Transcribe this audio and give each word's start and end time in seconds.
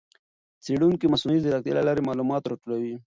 څېړونکي 0.63 1.05
د 1.07 1.11
مصنوعي 1.13 1.39
ځېرکتیا 1.45 1.73
له 1.75 1.83
لارې 1.87 2.01
معلومات 2.07 2.43
راټولوي. 2.45 2.93